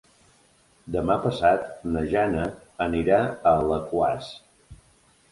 Demà 0.93 1.17
passat 1.25 1.67
na 1.95 2.01
Jana 2.13 2.45
anirà 2.85 3.19
a 3.27 3.51
Alaquàs. 3.59 4.31